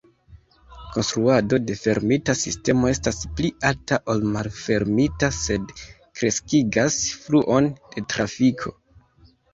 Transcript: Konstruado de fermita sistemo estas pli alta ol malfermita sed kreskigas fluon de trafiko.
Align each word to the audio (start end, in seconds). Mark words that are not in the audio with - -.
Konstruado 0.93 1.57
de 1.65 1.73
fermita 1.81 2.35
sistemo 2.39 2.89
estas 2.93 3.19
pli 3.41 3.51
alta 3.71 3.99
ol 4.13 4.25
malfermita 4.37 5.29
sed 5.41 5.75
kreskigas 5.91 6.99
fluon 7.27 7.69
de 7.93 8.07
trafiko. 8.15 8.75